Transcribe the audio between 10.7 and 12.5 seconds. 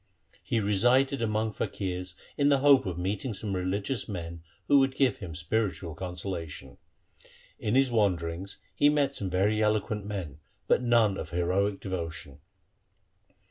none of heroic devotion.